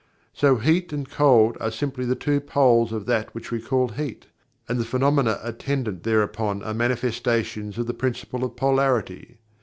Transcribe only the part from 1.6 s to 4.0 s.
simply the "two poles" of that which we call